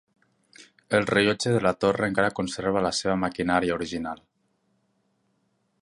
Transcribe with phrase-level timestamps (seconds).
[0.99, 4.27] El rellotge de la torre encara conserva la seva maquinària original.